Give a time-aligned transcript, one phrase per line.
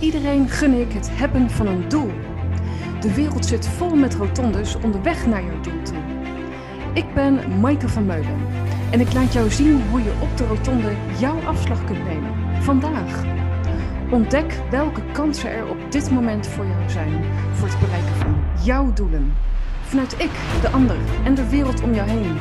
[0.00, 2.10] Iedereen gun ik het hebben van een doel.
[3.00, 5.96] De wereld zit vol met rotondes onderweg naar jouw doel toe.
[6.92, 8.46] Ik ben Maaike van Meulen
[8.90, 12.34] en ik laat jou zien hoe je op de rotonde jouw afslag kunt nemen.
[12.62, 13.24] Vandaag.
[14.10, 18.92] Ontdek welke kansen er op dit moment voor jou zijn voor het bereiken van jouw
[18.92, 19.32] doelen.
[19.82, 20.30] Vanuit ik,
[20.60, 22.36] de ander en de wereld om jou heen.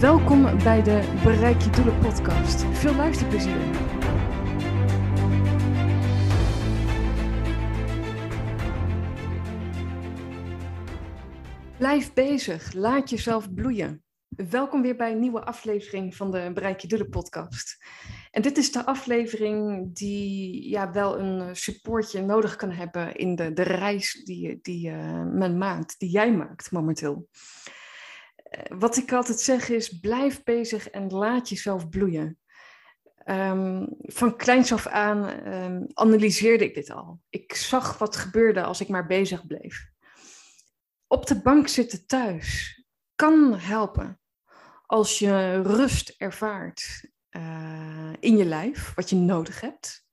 [0.00, 2.64] Welkom bij de Bereik je Doelen podcast.
[2.72, 3.62] Veel luisterplezier.
[11.78, 14.04] Blijf bezig, laat jezelf bloeien.
[14.28, 17.84] Welkom weer bij een nieuwe aflevering van de Bereik je podcast.
[18.30, 23.52] En dit is de aflevering die ja, wel een supportje nodig kan hebben in de,
[23.52, 27.28] de reis die, die uh, men maakt, die jij maakt momenteel.
[28.50, 32.38] Uh, wat ik altijd zeg is, blijf bezig en laat jezelf bloeien.
[33.24, 37.20] Um, van kleins af aan um, analyseerde ik dit al.
[37.28, 39.92] Ik zag wat gebeurde als ik maar bezig bleef
[41.14, 42.82] op de bank zitten thuis
[43.14, 44.20] kan helpen
[44.86, 50.06] als je rust ervaart uh, in je lijf, wat je nodig hebt.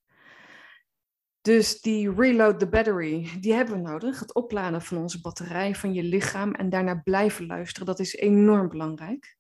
[1.42, 4.20] Dus die reload the battery, die hebben we nodig.
[4.20, 8.70] Het opladen van onze batterij, van je lichaam en daarna blijven luisteren, dat is enorm
[8.70, 9.38] belangrijk.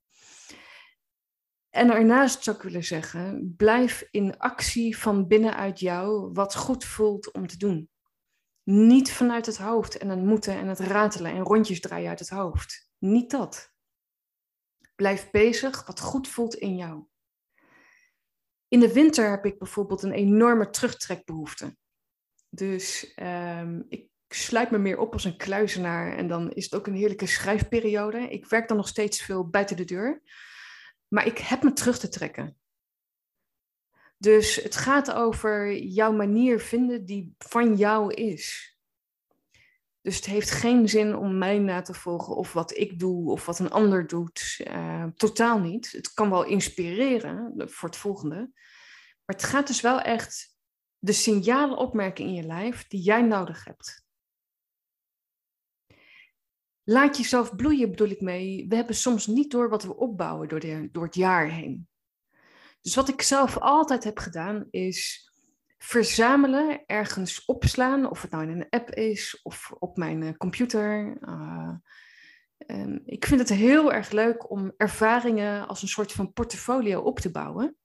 [1.69, 7.31] En daarnaast zou ik willen zeggen, blijf in actie van binnenuit jou wat goed voelt
[7.31, 7.89] om te doen.
[8.63, 12.29] Niet vanuit het hoofd en het moeten en het ratelen en rondjes draaien uit het
[12.29, 12.89] hoofd.
[12.97, 13.73] Niet dat.
[14.95, 17.05] Blijf bezig wat goed voelt in jou.
[18.67, 21.77] In de winter heb ik bijvoorbeeld een enorme terugtrekbehoefte.
[22.49, 26.87] Dus um, ik sluit me meer op als een kluizenaar en dan is het ook
[26.87, 28.17] een heerlijke schrijfperiode.
[28.17, 30.21] Ik werk dan nog steeds veel buiten de deur.
[31.07, 32.60] Maar ik heb me terug te trekken.
[34.21, 38.75] Dus het gaat over jouw manier vinden die van jou is.
[40.01, 43.45] Dus het heeft geen zin om mij na te volgen of wat ik doe of
[43.45, 44.61] wat een ander doet.
[44.67, 45.91] Uh, totaal niet.
[45.91, 48.35] Het kan wel inspireren voor het volgende.
[48.35, 50.57] Maar het gaat dus wel echt
[50.97, 54.05] de signalen opmerken in je lijf die jij nodig hebt.
[56.83, 58.65] Laat jezelf bloeien, bedoel ik mee.
[58.67, 61.89] We hebben soms niet door wat we opbouwen door, de, door het jaar heen.
[62.81, 65.29] Dus wat ik zelf altijd heb gedaan is
[65.77, 71.17] verzamelen, ergens opslaan, of het nou in een app is of op mijn eh, computer.
[71.21, 71.73] Uh,
[72.67, 77.19] um, ik vind het heel erg leuk om ervaringen als een soort van portfolio op
[77.19, 77.75] te bouwen.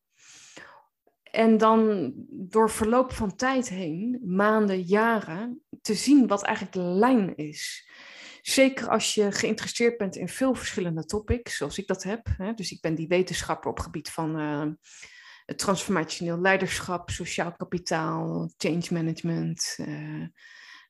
[1.22, 7.36] En dan door verloop van tijd heen, maanden, jaren, te zien wat eigenlijk de lijn
[7.36, 7.90] is.
[8.48, 12.26] Zeker als je geïnteresseerd bent in veel verschillende topics, zoals ik dat heb.
[12.36, 12.52] Hè?
[12.52, 14.66] Dus ik ben die wetenschapper op gebied van uh,
[15.46, 19.76] het transformationeel leiderschap, sociaal kapitaal, change management.
[19.80, 20.22] Uh,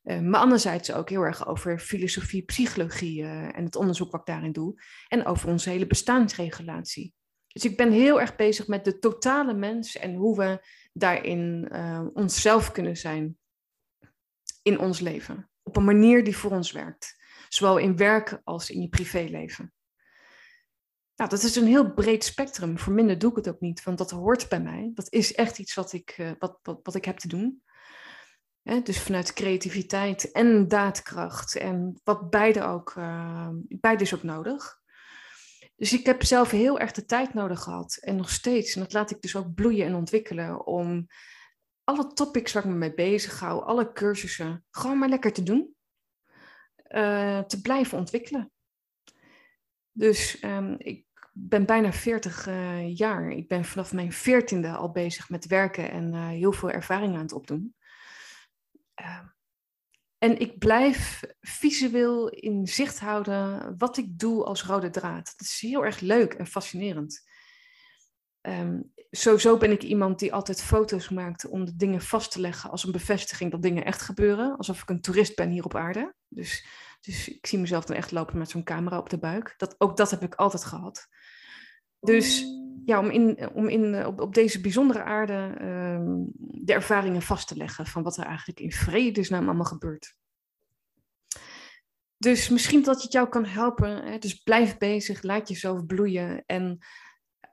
[0.03, 4.51] uh, maar anderzijds ook heel erg over filosofie, psychologie en het onderzoek wat ik daarin
[4.51, 4.81] doe.
[5.07, 7.13] En over onze hele bestaansregulatie.
[7.47, 11.71] Dus ik ben heel erg bezig met de totale mens en hoe we daarin
[12.13, 13.37] onszelf kunnen zijn
[14.61, 15.49] in ons leven.
[15.63, 17.15] Op een manier die voor ons werkt.
[17.57, 19.73] Zowel in werk als in je privéleven.
[21.15, 22.79] Nou, dat is een heel breed spectrum.
[22.79, 24.91] Voor minder doe ik het ook niet, want dat hoort bij mij.
[24.93, 27.61] Dat is echt iets wat ik, uh, wat, wat, wat ik heb te doen.
[28.83, 31.55] Dus vanuit creativiteit en daadkracht.
[31.55, 34.79] En wat beide ook, uh, beide is ook nodig.
[35.75, 37.97] Dus ik heb zelf heel erg de tijd nodig gehad.
[38.01, 38.75] En nog steeds.
[38.75, 40.65] En dat laat ik dus ook bloeien en ontwikkelen.
[40.65, 41.07] Om
[41.83, 45.75] alle topics waar ik me mee bezig hou, alle cursussen, gewoon maar lekker te doen.
[46.89, 48.51] Uh, te blijven ontwikkelen.
[49.91, 53.31] Dus um, ik ben bijna 40 uh, jaar.
[53.31, 57.21] Ik ben vanaf mijn veertiende al bezig met werken en uh, heel veel ervaring aan
[57.21, 57.75] het opdoen.
[59.01, 59.19] Uh,
[60.17, 65.33] en ik blijf visueel in zicht houden wat ik doe als rode draad.
[65.37, 67.25] Dat is heel erg leuk en fascinerend.
[68.41, 72.69] Um, sowieso ben ik iemand die altijd foto's maakt om de dingen vast te leggen
[72.69, 74.57] als een bevestiging dat dingen echt gebeuren.
[74.57, 76.15] Alsof ik een toerist ben hier op aarde.
[76.29, 76.65] Dus,
[77.01, 79.53] dus ik zie mezelf dan echt lopen met zo'n camera op de buik.
[79.57, 81.07] Dat, ook dat heb ik altijd gehad.
[81.99, 82.45] Dus
[82.85, 87.55] ja, om, in, om in, op, op deze bijzondere aarde um, de ervaringen vast te
[87.55, 90.15] leggen van wat er eigenlijk in vredesnaam allemaal gebeurt.
[92.17, 94.05] Dus misschien dat het jou kan helpen.
[94.05, 94.17] Hè?
[94.17, 96.43] Dus blijf bezig, laat jezelf bloeien.
[96.45, 96.85] En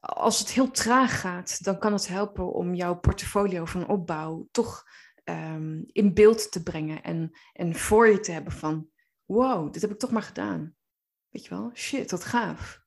[0.01, 4.85] als het heel traag gaat, dan kan het helpen om jouw portfolio van opbouw toch
[5.25, 7.03] um, in beeld te brengen.
[7.03, 8.91] En, en voor je te hebben van,
[9.25, 10.77] wow, dit heb ik toch maar gedaan.
[11.29, 12.85] Weet je wel, shit, wat gaaf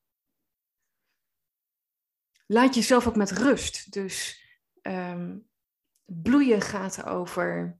[2.47, 3.91] laat jezelf ook met rust.
[3.91, 4.45] Dus
[4.81, 5.49] um,
[6.05, 7.79] bloeien gaat over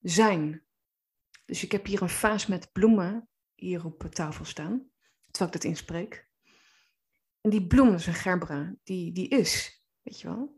[0.00, 0.66] zijn.
[1.44, 4.90] Dus ik heb hier een vaas met bloemen hier op tafel staan,
[5.30, 6.30] terwijl ik dat inspreek.
[7.40, 10.57] En die bloem is een gerbera, die, die is, weet je wel.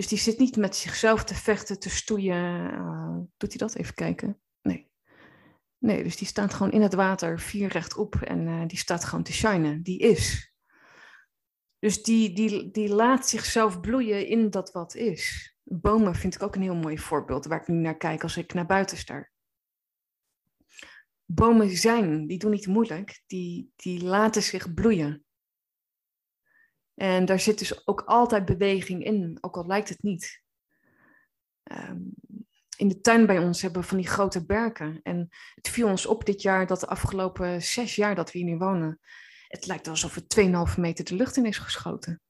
[0.00, 2.72] Dus die zit niet met zichzelf te vechten, te stoeien.
[2.72, 3.74] Uh, doet hij dat?
[3.74, 4.40] Even kijken.
[4.62, 4.90] Nee.
[5.78, 9.24] Nee, dus die staat gewoon in het water, vier rechtop en uh, die staat gewoon
[9.24, 9.82] te shinen.
[9.82, 10.52] Die is.
[11.78, 15.54] Dus die, die, die laat zichzelf bloeien in dat wat is.
[15.62, 18.54] Bomen vind ik ook een heel mooi voorbeeld waar ik nu naar kijk als ik
[18.54, 19.30] naar buiten sta.
[21.24, 25.24] Bomen zijn, die doen niet moeilijk, die, die laten zich bloeien.
[27.00, 30.42] En daar zit dus ook altijd beweging in, ook al lijkt het niet.
[31.72, 32.12] Um,
[32.76, 35.00] in de tuin bij ons hebben we van die grote berken.
[35.02, 38.48] En het viel ons op dit jaar dat de afgelopen zes jaar dat we hier
[38.48, 39.00] nu wonen,
[39.48, 40.40] het lijkt alsof het
[40.74, 42.20] 2,5 meter de lucht in is geschoten.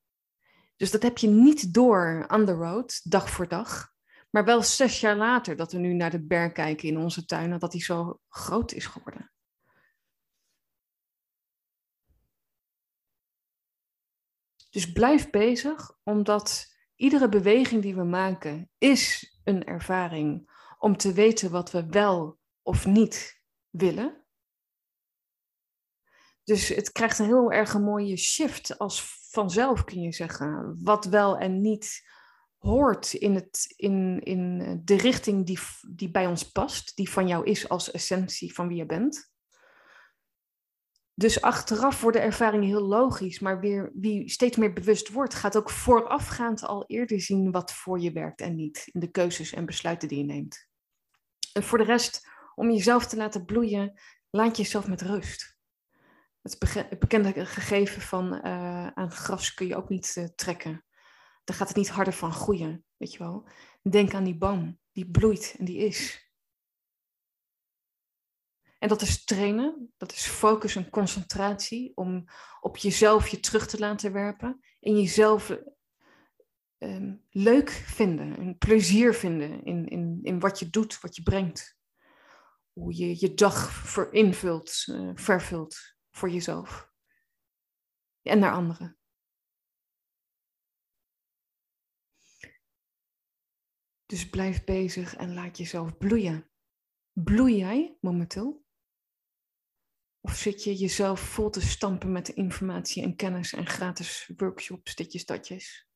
[0.76, 3.92] Dus dat heb je niet door on the road, dag voor dag.
[4.30, 7.58] Maar wel zes jaar later dat we nu naar de berg kijken in onze tuin,
[7.58, 9.30] dat die zo groot is geworden.
[14.70, 21.50] Dus blijf bezig, omdat iedere beweging die we maken is een ervaring om te weten
[21.50, 24.24] wat we wel of niet willen.
[26.44, 30.78] Dus het krijgt een heel erg mooie shift als vanzelf, kun je zeggen.
[30.82, 32.08] Wat wel en niet
[32.58, 35.58] hoort in, het, in, in de richting die,
[35.94, 39.30] die bij ons past, die van jou is als essentie van wie je bent.
[41.14, 45.70] Dus achteraf worden ervaringen heel logisch, maar weer, wie steeds meer bewust wordt, gaat ook
[45.70, 50.08] voorafgaand al eerder zien wat voor je werkt en niet in de keuzes en besluiten
[50.08, 50.68] die je neemt.
[51.52, 55.58] En voor de rest, om jezelf te laten bloeien, laat jezelf met rust.
[56.42, 60.84] Het bekende gegeven van uh, aan gras kun je ook niet uh, trekken.
[61.44, 63.48] Dan gaat het niet harder van groeien, weet je wel.
[63.82, 66.29] Denk aan die boom, die bloeit en die is.
[68.80, 72.24] En dat is trainen, dat is focus en concentratie om
[72.60, 75.58] op jezelf je terug te laten werpen en jezelf
[76.78, 81.78] um, leuk vinden en plezier vinden in, in, in wat je doet, wat je brengt.
[82.72, 85.78] Hoe je je dag ver invult, uh, vervult
[86.10, 86.90] voor jezelf
[88.22, 88.98] en naar anderen.
[94.06, 96.50] Dus blijf bezig en laat jezelf bloeien.
[97.12, 98.59] Bloei jij momenteel?
[100.20, 105.26] Of zit je jezelf vol te stampen met informatie en kennis en gratis workshops, ditjes,
[105.26, 105.88] datjes?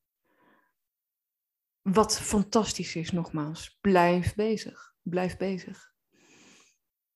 [1.83, 4.95] Wat fantastisch is, nogmaals, blijf bezig.
[5.03, 5.93] Blijf bezig.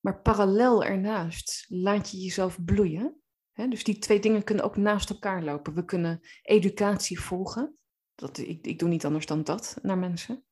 [0.01, 3.23] Maar parallel ernaast laat je jezelf bloeien.
[3.53, 5.75] dus die twee dingen kunnen ook naast elkaar lopen.
[5.75, 7.79] We kunnen educatie volgen.
[8.15, 10.45] Dat, ik, ik doe niet anders dan dat naar mensen.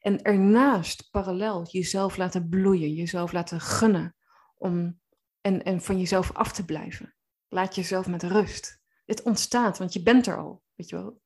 [0.00, 4.16] En ernaast parallel jezelf laten bloeien, jezelf laten gunnen
[4.56, 4.99] om,
[5.40, 7.14] en, en van jezelf af te blijven.
[7.48, 8.82] Laat jezelf met rust.
[9.04, 11.22] Het ontstaat, want je bent er al, weet je wel.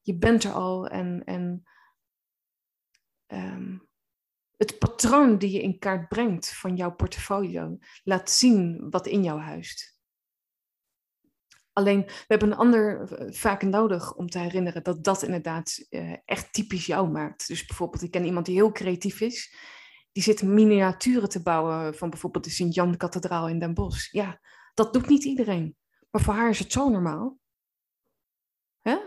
[0.00, 1.66] Je bent er al en, en
[3.26, 3.88] um,
[4.56, 9.40] het patroon die je in kaart brengt van jouw portfolio laat zien wat in jou
[9.40, 9.94] huist.
[11.72, 16.16] Alleen, we hebben een ander eh, vaak nodig om te herinneren dat dat inderdaad uh,
[16.24, 17.46] echt typisch jou maakt.
[17.46, 19.54] Dus bijvoorbeeld, ik ken iemand die heel creatief is.
[20.16, 24.12] Die zit miniaturen te bouwen van bijvoorbeeld de Sint-Jan-kathedraal in Den Bosch.
[24.12, 24.40] Ja,
[24.74, 25.76] dat doet niet iedereen.
[26.10, 27.38] Maar voor haar is het zo normaal.
[28.80, 28.98] Hè?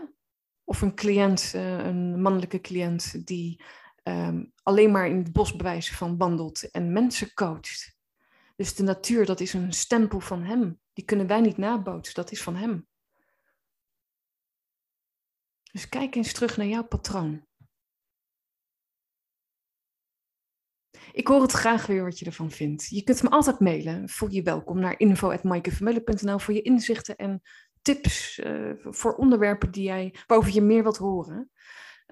[0.64, 3.64] Of een cliënt, uh, een mannelijke cliënt, die
[4.04, 7.96] um, alleen maar in het bos bewijzen van wandelt en mensen coacht.
[8.56, 10.80] Dus de natuur, dat is een stempel van hem.
[10.92, 12.86] Die kunnen wij niet nabootsen, dat is van hem.
[15.72, 17.48] Dus kijk eens terug naar jouw patroon.
[21.12, 22.86] Ik hoor het graag weer wat je ervan vindt.
[22.88, 24.08] Je kunt me altijd mailen.
[24.08, 27.42] Voel je welkom naar info.maaikevermeulen.nl voor je inzichten en
[27.82, 31.50] tips uh, voor onderwerpen die jij, waarover je meer wilt horen.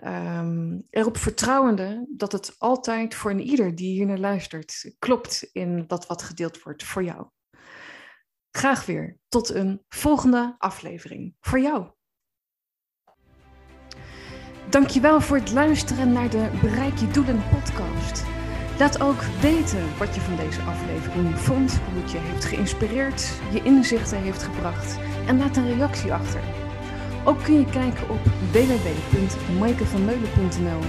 [0.04, 5.84] Um, erop vertrouwende dat het altijd voor een ieder die hier naar luistert klopt in
[5.86, 7.26] dat wat gedeeld wordt voor jou.
[8.50, 11.90] Graag weer tot een volgende aflevering voor jou.
[14.68, 18.37] Dankjewel voor het luisteren naar de Bereik je Doelen podcast.
[18.78, 23.62] Laat ook weten wat je van deze aflevering vond, hoe het je heeft geïnspireerd, je
[23.62, 26.40] inzichten heeft gebracht en laat een reactie achter.
[27.24, 28.20] Ook kun je kijken op
[28.52, 30.80] www.maikevanmeulen.nl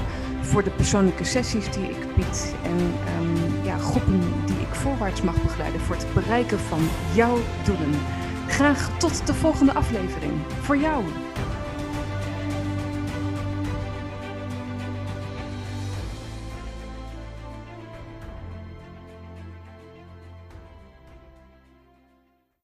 [0.42, 5.42] voor de persoonlijke sessies die ik bied en um, ja, groepen die ik voorwaarts mag
[5.42, 7.94] begeleiden voor het bereiken van jouw doelen.
[8.48, 10.34] Graag tot de volgende aflevering.
[10.62, 11.04] Voor jou.